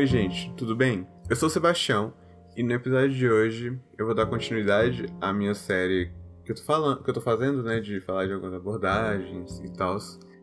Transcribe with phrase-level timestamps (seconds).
[0.00, 1.06] Oi, gente, tudo bem?
[1.28, 2.14] Eu sou o Sebastião
[2.56, 6.10] e no episódio de hoje eu vou dar continuidade à minha série
[6.42, 9.70] que eu tô falando, que eu tô fazendo, né, de falar de algumas abordagens e
[9.74, 9.98] tal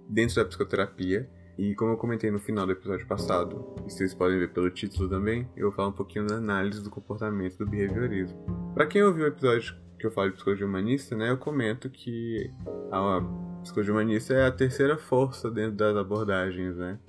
[0.08, 1.28] dentro da psicoterapia.
[1.58, 5.10] E como eu comentei no final do episódio passado, e vocês podem ver pelo título
[5.10, 8.38] também, eu vou falar um pouquinho da análise do comportamento do behaviorismo.
[8.76, 12.54] Para quem ouviu o episódio que eu falo de psicologia humanista, né, eu comento que
[12.92, 13.22] a
[13.64, 17.00] psicologia humanista é a terceira força dentro das abordagens, né?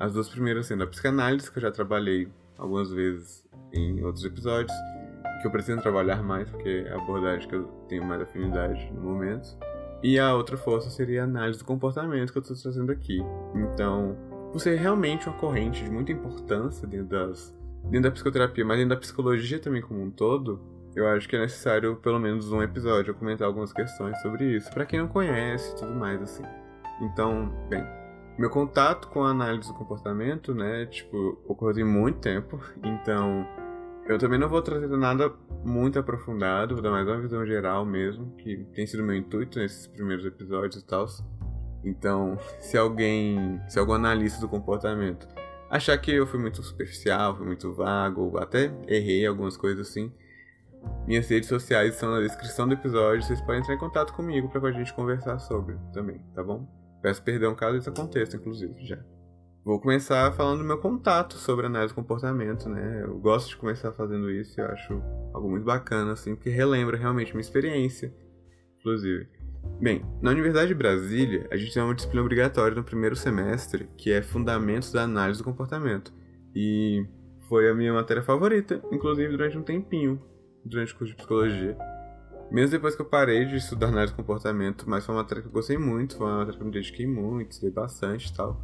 [0.00, 4.72] As duas primeiras sendo a psicanálise, que eu já trabalhei algumas vezes em outros episódios,
[5.42, 9.02] que eu pretendo trabalhar mais, porque é a abordagem que eu tenho mais afinidade no
[9.02, 9.58] momento.
[10.02, 13.20] E a outra força seria a análise do comportamento que eu estou trazendo aqui.
[13.54, 14.16] Então,
[14.50, 18.94] por ser realmente uma corrente de muita importância dentro, das, dentro da psicoterapia, mas dentro
[18.94, 20.62] da psicologia também como um todo,
[20.96, 24.70] eu acho que é necessário pelo menos um episódio eu comentar algumas questões sobre isso,
[24.70, 26.42] para quem não conhece e tudo mais assim.
[27.02, 27.84] Então, bem,
[28.38, 33.46] meu contato com a análise do comportamento, né, tipo, ocorreu em muito tempo, então
[34.06, 35.32] eu também não vou trazer nada
[35.64, 39.86] muito aprofundado, vou dar mais uma visão geral mesmo, que tem sido meu intuito nesses
[39.86, 41.06] primeiros episódios e tal.
[41.84, 45.28] Então, se alguém, se algum analista do comportamento
[45.70, 50.12] achar que eu fui muito superficial, fui muito vago, até errei algumas coisas assim,
[51.06, 54.68] minhas redes sociais estão na descrição do episódio, vocês podem entrar em contato comigo para
[54.68, 56.79] a gente conversar sobre também, tá bom?
[57.02, 58.98] Peço perdão caso isso aconteça, inclusive, já.
[59.64, 63.02] Vou começar falando do meu contato sobre análise do comportamento, né?
[63.04, 64.94] Eu gosto de começar fazendo isso e acho
[65.34, 68.14] algo muito bacana, assim, porque relembra realmente minha experiência,
[68.78, 69.28] inclusive.
[69.78, 74.10] Bem, na Universidade de Brasília, a gente tem uma disciplina obrigatória no primeiro semestre, que
[74.10, 76.12] é Fundamentos da Análise do Comportamento.
[76.54, 77.06] E
[77.48, 80.22] foi a minha matéria favorita, inclusive durante um tempinho,
[80.64, 81.76] durante o curso de psicologia.
[82.50, 85.48] Mesmo depois que eu parei de estudar análise de comportamento, mas foi uma matéria que
[85.48, 88.60] eu gostei muito, foi uma matéria que eu me dediquei muito, estudei bastante e tal.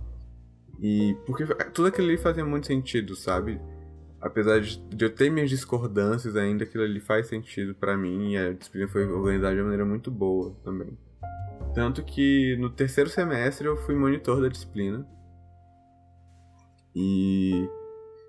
[0.80, 3.60] E porque tudo aquilo ali fazia muito sentido, sabe?
[4.20, 8.52] Apesar de, eu ter minhas discordâncias ainda, aquilo ali faz sentido para mim e a
[8.52, 10.98] disciplina foi organizada de uma maneira muito boa também.
[11.72, 15.06] Tanto que no terceiro semestre eu fui monitor da disciplina.
[16.94, 17.68] E.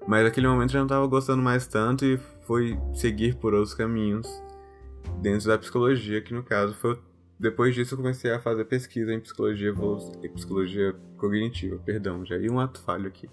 [0.07, 3.73] Mas naquele momento eu já não estava gostando mais tanto e foi seguir por outros
[3.73, 4.27] caminhos
[5.21, 6.99] dentro da psicologia, que no caso foi.
[7.39, 9.73] Depois disso eu comecei a fazer pesquisa em psicologia
[10.23, 13.29] e psicologia cognitiva, perdão, já ia um ato falho aqui.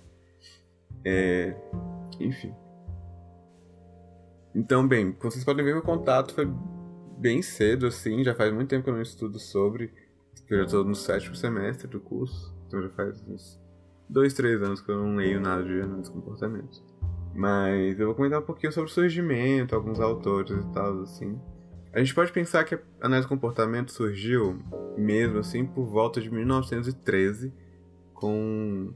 [1.05, 1.57] É,
[2.21, 2.55] enfim.
[4.55, 6.49] Então, bem, como vocês podem ver, meu contato foi
[7.19, 9.93] bem cedo, assim, já faz muito tempo que eu não estudo sobre,
[10.49, 13.59] eu já estou no sétimo semestre do curso, então já faz uns
[14.09, 16.83] dois, três anos que eu não leio nada de análise de comportamento.
[17.35, 21.41] Mas eu vou comentar um pouquinho sobre o surgimento, alguns autores e tal, assim.
[21.95, 24.61] A gente pode pensar que a análise de comportamento surgiu
[24.99, 27.53] mesmo assim por volta de 1913
[28.13, 28.93] com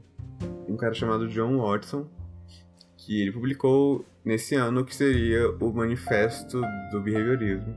[0.67, 2.09] um cara chamado John Watson,
[2.97, 6.59] que ele publicou nesse ano o que seria o Manifesto
[6.91, 7.73] do Behaviorismo,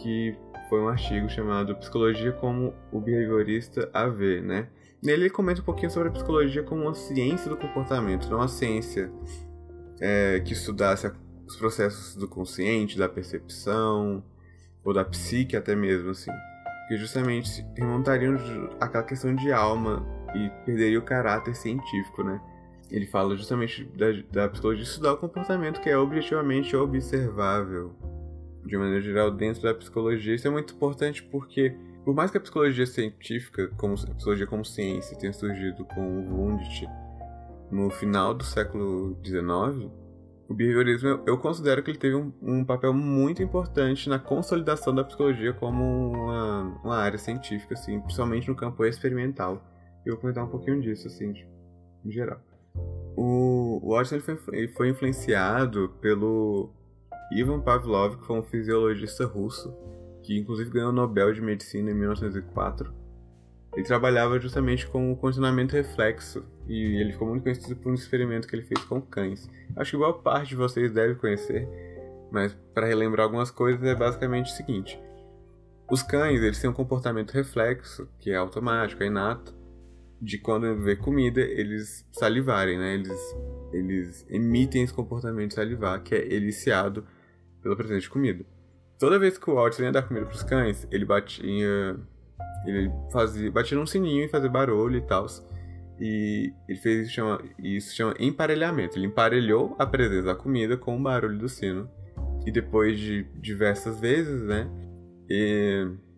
[0.00, 0.36] que
[0.68, 4.68] foi um artigo chamado Psicologia como o Behaviorista a ver, né?
[5.02, 8.48] Nele ele comenta um pouquinho sobre a psicologia como uma ciência do comportamento, não uma
[8.48, 9.10] ciência
[10.00, 11.10] é, que estudasse a
[11.46, 14.22] os processos do consciente, da percepção,
[14.84, 16.30] ou da psique até mesmo, assim.
[16.88, 18.36] Que justamente remontariam
[18.80, 20.04] aquela questão de alma
[20.34, 22.40] e perderia o caráter científico, né?
[22.90, 27.94] Ele fala justamente da, da psicologia estudar o comportamento que é objetivamente observável,
[28.64, 30.34] de maneira geral, dentro da psicologia.
[30.34, 34.64] Isso é muito importante porque, por mais que a psicologia científica, como a psicologia como
[34.64, 36.86] ciência, tenha surgido com o Wundt
[37.70, 39.90] no final do século XIX,
[40.48, 45.02] o behaviorismo, eu considero que ele teve um, um, papel muito importante na consolidação da
[45.02, 49.64] psicologia como uma, uma, área científica, assim, principalmente no campo experimental.
[50.04, 51.48] Eu vou comentar um pouquinho disso, assim, de,
[52.04, 52.40] em geral.
[53.16, 56.70] O, o Watson ele foi, ele foi influenciado pelo
[57.32, 59.74] Ivan Pavlov, que foi um fisiologista russo,
[60.22, 62.92] que inclusive ganhou o Nobel de Medicina em 1904.
[63.74, 68.48] Ele trabalhava justamente com o condicionamento reflexo, e ele ficou muito conhecido por um experimento
[68.48, 69.50] que ele fez com cães.
[69.76, 71.68] Acho que boa parte de vocês deve conhecer,
[72.30, 74.98] mas para relembrar algumas coisas é basicamente o seguinte:
[75.90, 79.54] os cães eles têm um comportamento reflexo, que é automático, é inato,
[80.20, 82.94] de quando vê comida eles salivarem, né?
[82.94, 83.36] Eles,
[83.72, 87.06] eles emitem esse comportamento salivar, que é eliciado
[87.62, 88.44] pela presença de comida.
[88.98, 91.96] Toda vez que o Walt ia dar comida para os cães, ele batia,
[92.64, 95.26] ele fazia, batia num sininho e fazia barulho e tal.
[96.00, 98.98] E ele fez isso chama, isso chama emparelhamento.
[98.98, 101.88] Ele emparelhou a presença da comida com o barulho do sino.
[102.46, 104.68] E depois de diversas vezes, né?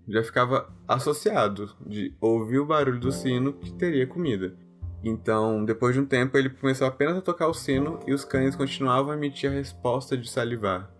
[0.08, 4.56] já ficava associado de ouvir o barulho do sino que teria comida.
[5.04, 8.56] Então, depois de um tempo, ele começou apenas a tocar o sino e os cães
[8.56, 10.90] continuavam a emitir a resposta de salivar.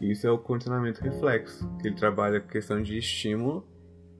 [0.00, 3.66] Isso é o condicionamento reflexo, que ele trabalha com questão de estímulo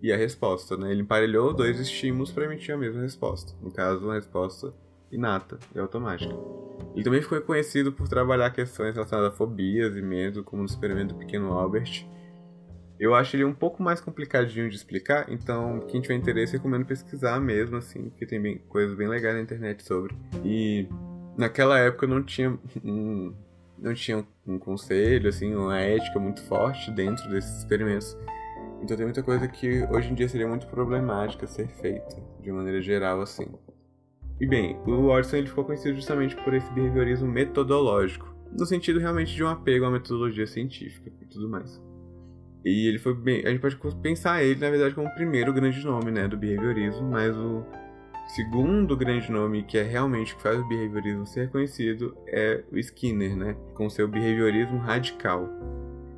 [0.03, 0.77] e a resposta.
[0.77, 0.91] Né?
[0.91, 3.55] Ele emparelhou dois estímulos para emitir a mesma resposta.
[3.63, 4.75] No caso, uma resposta
[5.11, 6.35] inata e automática.
[6.95, 11.15] Ele também ficou conhecido por trabalhar questões relacionadas a fobias e medo, como no experimento
[11.15, 12.07] do pequeno Albert.
[12.99, 17.41] Eu acho ele um pouco mais complicadinho de explicar, então quem tiver interesse recomendo pesquisar
[17.41, 20.15] mesmo, assim, porque tem bem, coisas bem legais na internet sobre.
[20.45, 20.89] E
[21.37, 23.35] naquela época não tinha um,
[23.77, 28.17] não tinha um conselho, assim, uma ética muito forte dentro desses experimentos.
[28.83, 32.83] Então tem muita coisa que hoje em dia seria muito problemática ser feita, de maneira
[32.83, 33.47] geral, assim.
[34.41, 39.35] E bem, o Orson ele ficou conhecido justamente por esse behaviorismo metodológico, no sentido realmente
[39.35, 41.81] de um apego à metodologia científica e tudo mais.
[42.65, 45.85] E ele foi bem, a gente pode pensar ele na verdade como o primeiro grande
[45.85, 47.65] nome, né, do behaviorismo, mas o
[48.29, 53.37] segundo grande nome que é realmente que faz o behaviorismo ser conhecido é o Skinner,
[53.37, 55.49] né, com seu behaviorismo radical.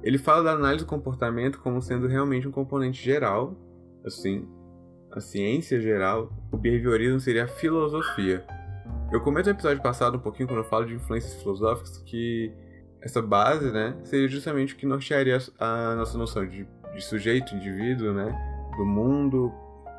[0.04, 3.56] Ele fala da análise do comportamento como sendo realmente um componente geral,
[4.04, 4.46] assim,
[5.10, 8.44] a ciência geral, o behaviorismo seria a filosofia.
[9.10, 12.52] Eu comento no episódio passado um pouquinho, quando eu falo de influências filosóficas, que
[13.00, 18.12] essa base, né, seria justamente o que nortearia a nossa noção de, de sujeito, indivíduo,
[18.12, 18.26] né,
[18.76, 19.50] do mundo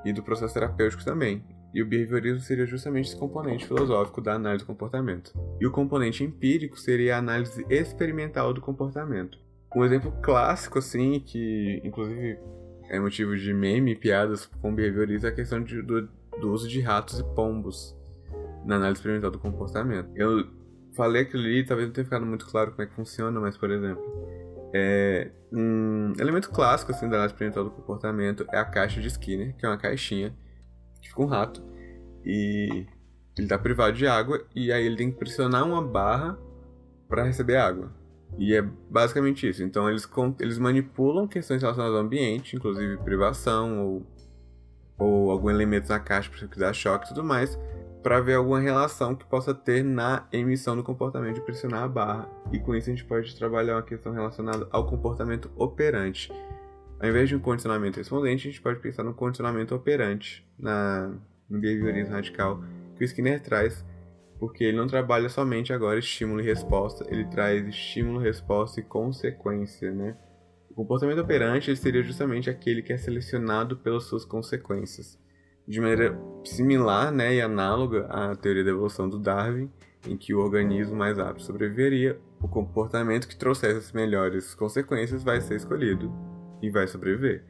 [0.03, 1.43] e do processo terapêutico também.
[1.73, 5.33] E o behaviorismo seria justamente esse componente filosófico da análise do comportamento.
[5.59, 9.43] E o componente empírico seria a análise experimental do comportamento.
[9.75, 12.39] Um exemplo clássico, assim, que inclusive
[12.89, 16.07] é motivo de meme e piadas com behaviorismo é a questão de, do,
[16.39, 17.95] do, uso de ratos e pombos
[18.63, 20.09] na análise experimental do comportamento.
[20.15, 20.47] Eu
[20.95, 23.69] falei aquilo ali, talvez não tenha ficado muito claro como é que funciona, mas, por
[23.69, 24.01] exemplo,
[24.73, 29.55] é, um elemento clássico assim, da análise experimental do comportamento é a caixa de Skinner,
[29.55, 30.33] que é uma caixinha
[31.01, 31.63] que fica um rato
[32.23, 32.85] e
[33.37, 36.37] ele está privado de água e aí ele tem que pressionar uma barra
[37.07, 37.91] para receber água.
[38.37, 39.63] E é basicamente isso.
[39.63, 40.07] Então eles,
[40.39, 44.05] eles manipulam questões relacionadas ao ambiente, inclusive privação ou,
[44.97, 47.57] ou algum elemento na caixa para dar choque e tudo mais,
[48.03, 52.29] para ver alguma relação que possa ter na emissão do comportamento de pressionar a barra.
[52.51, 56.31] E com isso a gente pode trabalhar uma questão relacionada ao comportamento operante.
[56.99, 61.11] Ao invés de um condicionamento respondente, a gente pode pensar no condicionamento operante, na,
[61.49, 62.63] no behaviorismo radical
[62.95, 63.83] que o Skinner traz
[64.39, 69.91] porque ele não trabalha somente agora estímulo e resposta, ele traz estímulo, resposta e consequência,
[69.91, 70.17] né?
[70.69, 75.17] O comportamento operante seria justamente aquele que é selecionado pelas suas consequências.
[75.65, 79.71] De maneira similar né, e análoga à teoria da evolução do Darwin,
[80.05, 85.39] em que o organismo mais apto sobreviveria, o comportamento que trouxesse as melhores consequências vai
[85.39, 86.13] ser escolhido
[86.61, 87.43] e vai sobreviver.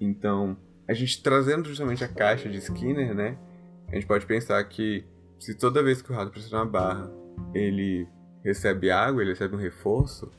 [0.00, 0.56] Então,
[0.88, 3.38] a gente trazendo justamente a caixa de Skinner, né,
[3.88, 5.04] a gente pode pensar que
[5.40, 7.10] se toda vez que o rato pressiona a barra
[7.54, 8.06] ele
[8.44, 10.30] recebe água, ele recebe um reforço,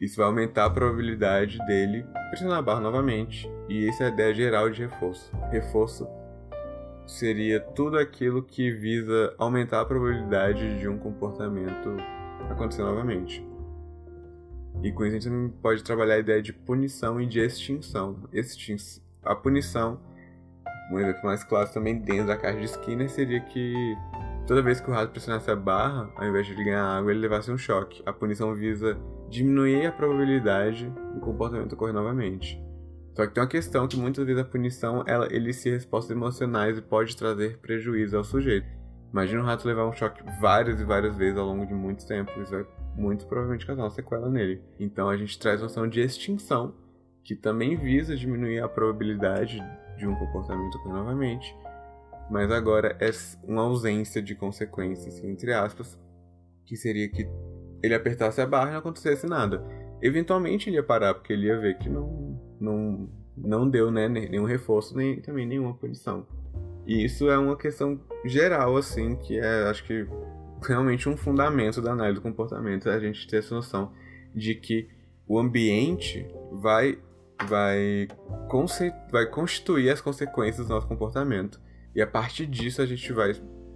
[0.00, 3.50] isso vai aumentar a probabilidade dele pressionar a barra novamente.
[3.68, 5.30] E essa é a ideia geral de reforço.
[5.50, 6.06] Reforço
[7.06, 11.96] seria tudo aquilo que visa aumentar a probabilidade de um comportamento
[12.50, 13.46] acontecer novamente.
[14.82, 18.16] E com isso a gente também pode trabalhar a ideia de punição e de extinção.
[18.32, 18.76] Extin
[19.22, 20.00] a punição,
[20.92, 23.96] um exemplo mais clássico também dentro da caixa de Skinner, seria que
[24.46, 27.50] Toda vez que o rato pressionasse a barra, ao invés de ganhar água, ele levasse
[27.50, 28.02] um choque.
[28.04, 28.98] A punição visa
[29.30, 32.62] diminuir a probabilidade do comportamento ocorrer novamente.
[33.14, 36.82] Só que tem uma questão que muitas vezes a punição ela elicita respostas emocionais e
[36.82, 38.66] pode trazer prejuízo ao sujeito.
[39.10, 42.30] Imagina o rato levar um choque várias e várias vezes ao longo de muito tempo,
[42.42, 44.60] isso vai muito provavelmente causar uma sequela nele.
[44.78, 46.74] Então a gente traz a noção de extinção,
[47.22, 49.62] que também visa diminuir a probabilidade
[49.96, 51.56] de um comportamento ocorrer novamente,
[52.30, 53.10] mas agora é
[53.44, 55.98] uma ausência de consequências, entre aspas,
[56.64, 57.28] que seria que
[57.82, 59.62] ele apertasse a barra e não acontecesse nada.
[60.00, 64.44] Eventualmente ele ia parar, porque ele ia ver que não, não, não deu né, nenhum
[64.44, 66.26] reforço, nem também nenhuma punição.
[66.86, 70.06] E isso é uma questão geral, assim, que é, acho que,
[70.62, 73.92] realmente um fundamento da análise do comportamento, é a gente ter essa noção
[74.34, 74.88] de que
[75.26, 76.98] o ambiente vai,
[77.48, 78.08] vai,
[79.10, 81.60] vai constituir as consequências do nosso comportamento.
[81.94, 83.34] E a partir disso a gente vai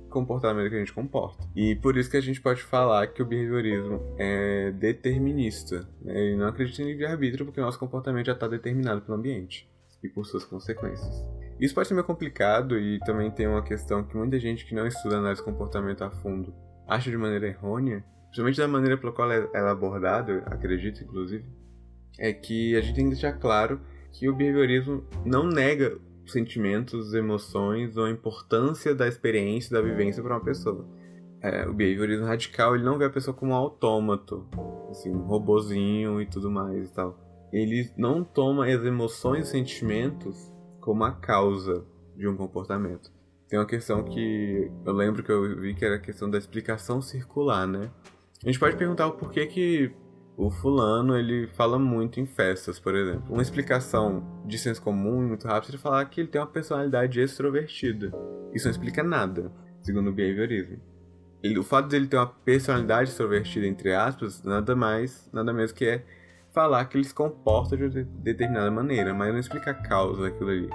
[0.08, 1.46] comportar da maneira que a gente comporta.
[1.54, 5.88] E por isso que a gente pode falar que o behaviorismo é determinista.
[6.00, 6.18] Né?
[6.18, 9.68] Ele não acredita em livre-arbítrio porque o nosso comportamento já está determinado pelo ambiente
[10.02, 11.24] e por suas consequências.
[11.60, 14.86] Isso pode ser meio complicado e também tem uma questão que muita gente que não
[14.86, 16.54] estuda análise de comportamento a fundo
[16.86, 21.44] acha de maneira errônea, principalmente da maneira pela qual ela é abordada, acredito inclusive,
[22.18, 23.80] é que a gente tem que deixar claro
[24.12, 25.98] que o behaviorismo não nega
[26.32, 30.86] sentimentos, emoções ou a importância da experiência, da vivência para uma pessoa.
[31.40, 34.46] É, o behaviorismo radical ele não vê a pessoa como um autômato,
[34.90, 37.18] assim, um robozinho e tudo mais e tal.
[37.52, 41.84] Ele não toma as emoções e sentimentos como a causa
[42.16, 43.12] de um comportamento.
[43.48, 47.00] Tem uma questão que eu lembro que eu vi que era a questão da explicação
[47.00, 47.90] circular, né?
[48.44, 49.90] A gente pode perguntar o porquê que
[50.38, 53.24] o fulano ele fala muito em festas, por exemplo.
[53.28, 58.12] Uma explicação de senso comum muito rápido seria falar que ele tem uma personalidade extrovertida.
[58.54, 59.50] Isso não explica nada,
[59.82, 60.78] segundo o behaviorismo.
[61.42, 65.84] Ele, o fato dele ter uma personalidade extrovertida, entre aspas, nada mais, nada menos que
[65.84, 66.04] é
[66.54, 70.70] falar que ele se comporta de determinada maneira, mas não explica a causa daquilo ali.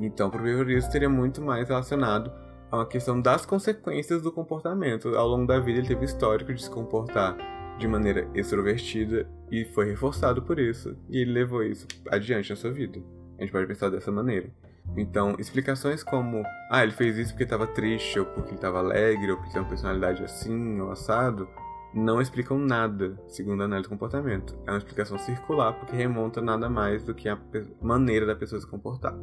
[0.00, 2.32] Então, para o behaviorismo seria muito mais relacionado
[2.70, 5.14] a uma questão das consequências do comportamento.
[5.14, 9.86] Ao longo da vida ele teve histórico de se comportar de maneira extrovertida e foi
[9.86, 13.00] reforçado por isso, e ele levou isso adiante na sua vida.
[13.38, 14.50] A gente pode pensar dessa maneira.
[14.96, 19.30] Então, explicações como, ah, ele fez isso porque estava triste, ou porque ele estava alegre,
[19.30, 21.48] ou porque tem uma personalidade assim, ou assado,
[21.92, 24.56] não explicam nada, segundo a análise do comportamento.
[24.66, 27.38] É uma explicação circular, porque remonta nada mais do que a
[27.80, 29.14] maneira da pessoa se comportar.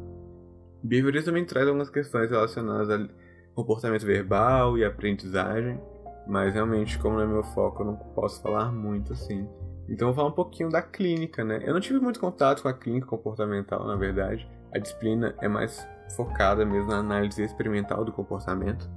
[0.82, 3.08] Behaviorismo também traz algumas questões relacionadas a
[3.54, 5.80] comportamento verbal e aprendizagem,
[6.26, 9.48] mas realmente, como não é meu foco, eu não posso falar muito assim.
[9.88, 11.60] Então, vou falar um pouquinho da clínica, né?
[11.62, 14.48] Eu não tive muito contato com a clínica comportamental, na verdade.
[14.72, 18.90] A disciplina é mais focada mesmo na análise experimental do comportamento,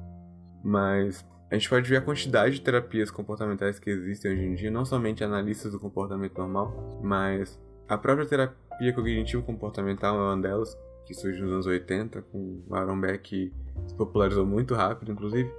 [0.63, 4.71] mas a gente pode ver a quantidade de terapias comportamentais que existem hoje em dia,
[4.71, 11.13] não somente analistas do comportamento normal, mas a própria terapia cognitivo-comportamental é uma delas, que
[11.13, 13.53] surgiu nos anos 80, com Aaron Beck, que
[13.85, 15.49] se popularizou muito rápido, inclusive.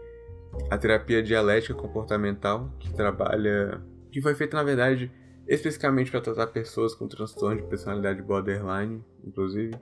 [0.71, 3.81] A terapia dialética comportamental, que trabalha.
[4.11, 5.11] que foi feita, na verdade,
[5.47, 9.75] especificamente para tratar pessoas com transtorno de personalidade borderline, inclusive.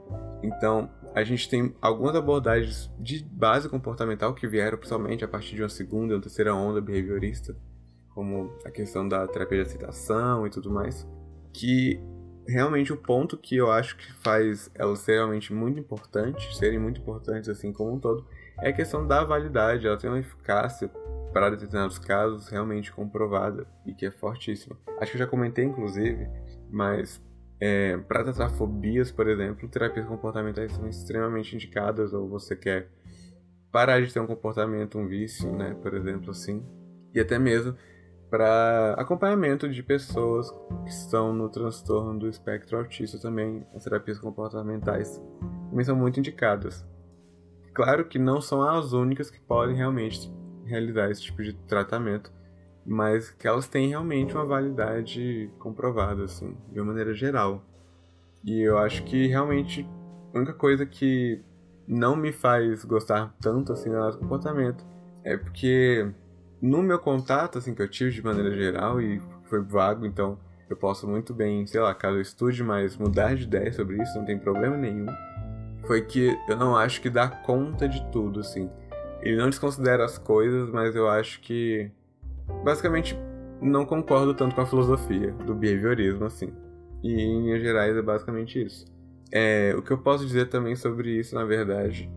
[0.43, 5.63] Então, a gente tem algumas abordagens de base comportamental que vieram principalmente a partir de
[5.63, 7.57] uma segunda ou terceira onda behaviorista,
[8.11, 11.07] como a questão da terapia de aceitação e tudo mais,
[11.53, 12.01] que
[12.47, 17.00] realmente o ponto que eu acho que faz elas serem realmente muito importantes, serem muito
[17.00, 18.26] importantes assim como um todo,
[18.61, 19.87] é a questão da validade.
[19.87, 20.88] Ela tem uma eficácia
[21.33, 24.76] para determinados casos realmente comprovada e que é fortíssima.
[25.00, 26.29] Acho que eu já comentei inclusive,
[26.71, 27.21] mas
[27.61, 32.88] é, para tratar fobias, por exemplo, terapias comportamentais são extremamente indicadas ou você quer
[33.73, 36.65] parar de ter um comportamento, um vício, né, por exemplo, assim,
[37.15, 37.76] e até mesmo
[38.30, 40.50] para acompanhamento de pessoas
[40.85, 45.23] que estão no transtorno do espectro autista também, as terapias comportamentais
[45.71, 46.85] também são muito indicadas.
[47.73, 50.33] Claro que não são as únicas que podem realmente
[50.64, 52.33] realizar esse tipo de tratamento,
[52.85, 57.62] mas que elas têm realmente uma validade comprovada, assim, de uma maneira geral.
[58.45, 59.88] E eu acho que realmente
[60.33, 61.42] a única coisa que
[61.87, 64.85] não me faz gostar tanto assim do comportamento
[65.23, 66.11] é porque
[66.61, 70.77] no meu contato, assim, que eu tive de maneira geral e foi vago, então eu
[70.77, 74.25] posso muito bem, sei lá, caso eu estude mais, mudar de ideia sobre isso, não
[74.25, 75.07] tem problema nenhum.
[75.87, 78.69] Foi que eu não acho que dá conta de tudo, assim.
[79.23, 81.91] Ele não desconsidera as coisas, mas eu acho que.
[82.65, 83.17] Basicamente,
[83.61, 86.53] não concordo tanto com a filosofia do behaviorismo, assim.
[87.03, 88.87] E em linhas gerais é basicamente isso.
[89.31, 92.11] É, o que eu posso dizer também sobre isso, na verdade,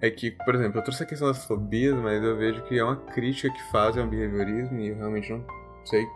[0.00, 2.82] é que, por exemplo, eu trouxe a questão das fobias, mas eu vejo que é
[2.82, 5.44] uma crítica que fazem ao behaviorismo e eu realmente não
[5.84, 6.06] sei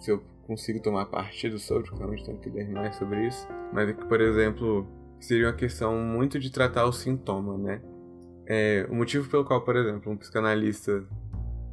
[0.00, 3.46] se eu consigo tomar partido sobre, porque realmente tenho que ler mais sobre isso.
[3.72, 4.88] Mas é que, por exemplo,
[5.20, 7.82] seria uma questão muito de tratar o sintoma, né?
[8.46, 11.04] É, o motivo pelo qual, por exemplo, um psicanalista,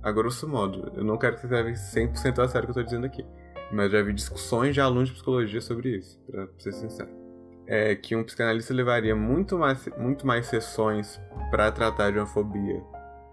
[0.04, 2.82] a grosso modo, eu não quero que você leve 100% a sério o que eu
[2.82, 3.26] estou dizendo aqui,
[3.72, 7.25] mas já vi discussões de alunos de psicologia sobre isso, para ser sincero
[7.67, 11.19] é que um psicanalista levaria muito mais, muito mais sessões
[11.50, 12.81] para tratar de uma fobia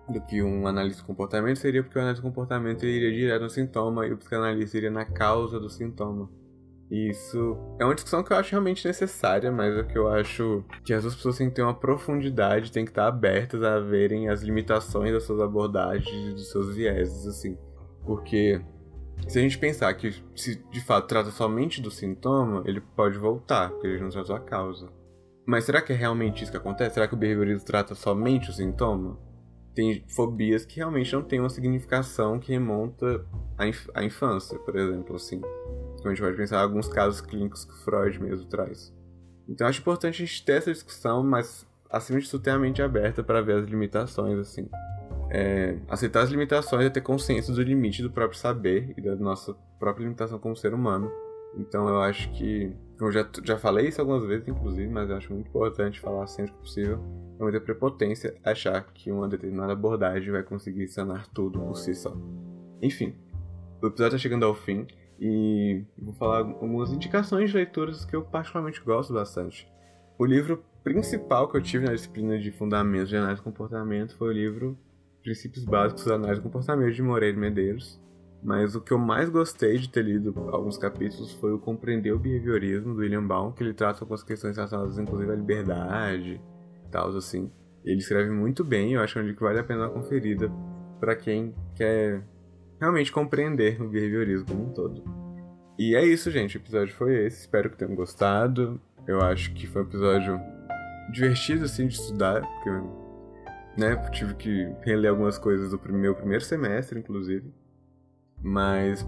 [0.08, 3.50] do que um analista de comportamento seria porque o analista de comportamento iria direto no
[3.50, 6.28] sintoma e o psicanalista iria na causa do sintoma.
[6.90, 10.62] E isso é uma discussão que eu acho realmente necessária, mas é que eu acho
[10.84, 14.42] que as pessoas têm que ter uma profundidade, têm que estar abertas a verem as
[14.42, 17.56] limitações das suas abordagens e dos seus vieses, assim.
[18.04, 18.60] Porque
[19.28, 23.70] se a gente pensar que se de fato trata somente do sintoma, ele pode voltar,
[23.70, 24.90] porque ele não tratou a causa.
[25.46, 26.94] Mas será que é realmente isso que acontece?
[26.94, 29.18] Será que o behaviorismo trata somente o sintoma?
[29.74, 33.24] Tem fobias que realmente não têm uma significação que remonta
[33.56, 35.40] à, inf à infância, por exemplo, assim.
[35.94, 38.94] Então a gente pode pensar em alguns casos clínicos que Freud mesmo traz.
[39.48, 42.82] Então acho importante a gente ter essa discussão, mas acima de tudo ter a mente
[42.82, 44.68] aberta para ver as limitações, assim
[45.34, 49.54] é, aceitar as limitações é ter consciência do limite do próprio saber e da nossa
[49.78, 51.10] própria limitação como ser humano
[51.56, 52.70] Então eu acho que.
[53.00, 56.52] Eu já, já falei isso algumas vezes, inclusive, mas eu acho muito importante falar sempre
[56.52, 57.00] que possível.
[57.40, 62.14] É muita prepotência achar que uma determinada abordagem vai conseguir sanar tudo por si só.
[62.82, 63.16] Enfim,
[63.80, 64.86] o episódio está chegando ao fim
[65.18, 69.66] e vou falar algumas indicações de leituras que eu particularmente gosto bastante.
[70.18, 74.28] O livro principal que eu tive na disciplina de Fundamentos de Análise de Comportamento foi
[74.28, 74.78] o livro
[75.22, 78.00] Princípios Básicos da Análise de Comportamento de Moreira Medeiros.
[78.42, 82.18] Mas o que eu mais gostei de ter lido alguns capítulos foi o Compreender o
[82.18, 86.40] Behaviorismo, do William Baum, que ele trata algumas questões relacionadas, inclusive, à liberdade
[86.84, 87.50] e tal, assim.
[87.84, 90.50] Ele escreve muito bem, eu acho que é vale a pena uma conferida
[90.98, 92.24] para quem quer
[92.80, 95.04] realmente compreender o behaviorismo como um todo.
[95.78, 96.56] E é isso, gente.
[96.56, 97.40] O episódio foi esse.
[97.40, 98.80] Espero que tenham gostado.
[99.06, 100.40] Eu acho que foi um episódio
[101.12, 102.70] divertido, assim, de estudar, porque
[103.76, 107.52] né, tive que reler algumas coisas do meu primeiro semestre, inclusive.
[108.42, 109.06] Mas,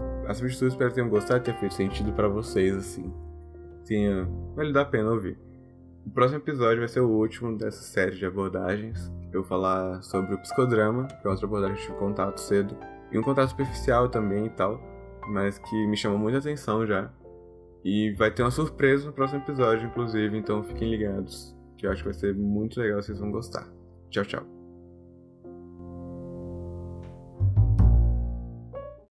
[0.53, 3.13] de tudo, espero que tenham gostado tenha feito sentido para vocês, assim.
[3.85, 4.27] Tenha...
[4.55, 5.37] Vale a pena ouvir.
[6.05, 9.11] O próximo episódio vai ser o último dessa série de abordagens.
[9.33, 12.77] Eu vou falar sobre o psicodrama, que é outra abordagem que eu tive contato cedo.
[13.11, 14.79] E um contato superficial também e tal,
[15.27, 17.11] mas que me chamou muita atenção já.
[17.83, 22.01] E vai ter uma surpresa no próximo episódio, inclusive, então fiquem ligados, que eu acho
[22.01, 23.67] que vai ser muito legal, vocês vão gostar.
[24.09, 24.54] Tchau, tchau.